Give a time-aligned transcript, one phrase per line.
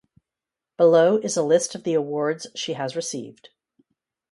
[0.77, 3.49] Below is a list of the awards she has received.